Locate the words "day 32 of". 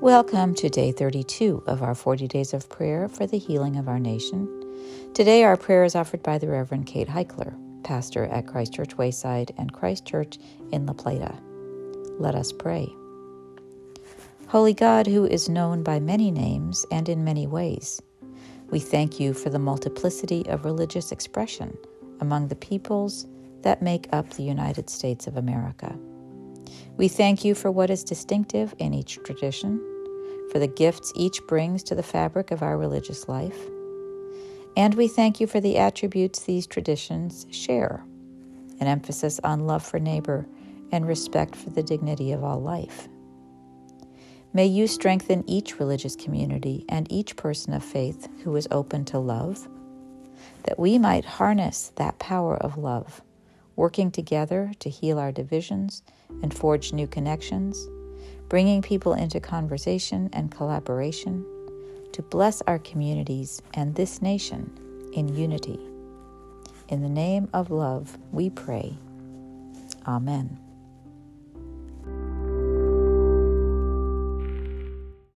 0.68-1.82